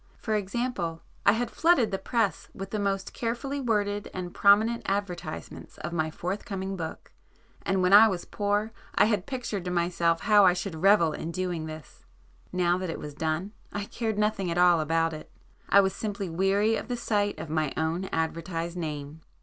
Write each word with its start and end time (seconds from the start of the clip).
For 0.17 0.33
example, 0.33 1.03
I 1.27 1.33
had 1.33 1.51
flooded 1.51 1.91
the 1.91 1.99
press 1.99 2.49
with 2.55 2.71
the 2.71 2.79
most 2.79 3.13
carefully 3.13 3.61
worded 3.61 4.09
and 4.15 4.33
prominent 4.33 4.81
advertisements 4.87 5.77
of 5.77 5.93
my 5.93 6.09
forthcoming 6.09 6.75
book, 6.75 7.11
and 7.61 7.83
when 7.83 7.93
I 7.93 8.07
was 8.07 8.25
poor 8.25 8.71
I 8.95 9.05
had 9.05 9.27
pictured 9.27 9.63
to 9.65 9.69
myself 9.69 10.21
how 10.21 10.43
I 10.43 10.53
should 10.53 10.81
revel 10.81 11.13
in 11.13 11.29
doing 11.31 11.67
this,—now 11.67 12.79
that 12.79 12.89
it 12.89 12.97
was 12.97 13.13
done 13.13 13.51
I 13.71 13.85
cared 13.85 14.17
nothing 14.17 14.49
at 14.49 14.57
all 14.57 14.79
about 14.81 15.13
it. 15.13 15.31
I 15.69 15.81
was 15.81 15.93
simply 15.93 16.29
weary 16.31 16.75
of 16.77 16.87
the 16.87 16.97
sight 16.97 17.37
of 17.37 17.51
my 17.51 17.71
own 17.77 18.05
advertised 18.05 18.77
name. 18.77 19.21